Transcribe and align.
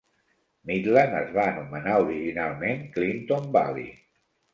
Midland 0.69 1.17
es 1.17 1.27
va 1.35 1.43
anomenar 1.49 1.97
originalment 2.05 2.81
Clinton 2.97 3.47
Valley. 3.59 3.93